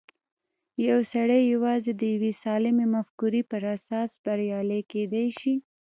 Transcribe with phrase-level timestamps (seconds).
[0.87, 5.53] يو سړی يوازې د يوې سالمې مفکورې پر اساس بريالی کېدای شي.